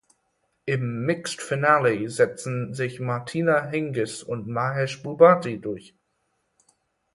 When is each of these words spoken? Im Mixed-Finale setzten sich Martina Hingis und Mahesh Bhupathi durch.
Im 0.65 1.05
Mixed-Finale 1.05 2.09
setzten 2.09 2.73
sich 2.73 2.99
Martina 2.99 3.67
Hingis 3.69 4.23
und 4.23 4.47
Mahesh 4.47 5.03
Bhupathi 5.03 5.59
durch. 5.61 5.93